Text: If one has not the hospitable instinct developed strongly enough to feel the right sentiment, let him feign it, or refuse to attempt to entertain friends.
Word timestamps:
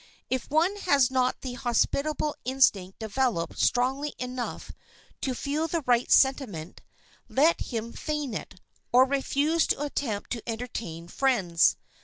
If 0.31 0.49
one 0.49 0.77
has 0.77 1.11
not 1.11 1.41
the 1.41 1.53
hospitable 1.53 2.35
instinct 2.43 2.97
developed 2.97 3.59
strongly 3.59 4.15
enough 4.17 4.71
to 5.21 5.35
feel 5.35 5.67
the 5.67 5.83
right 5.85 6.11
sentiment, 6.11 6.81
let 7.29 7.59
him 7.61 7.93
feign 7.93 8.33
it, 8.33 8.59
or 8.91 9.05
refuse 9.05 9.67
to 9.67 9.83
attempt 9.83 10.31
to 10.31 10.49
entertain 10.49 11.07
friends. 11.07 11.77